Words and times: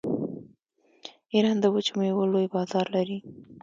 ایران 1.33 1.57
د 1.59 1.65
وچو 1.73 1.93
میوو 1.99 2.31
لوی 2.31 2.47
بازار 2.55 2.85
لري. 2.95 3.17